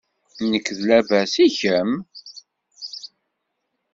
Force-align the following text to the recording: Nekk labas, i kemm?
Nekk 0.51 0.67
labas, 0.87 1.33
i 1.45 1.47
kemm? 1.57 1.91